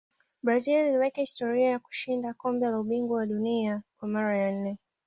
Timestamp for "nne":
4.51-4.77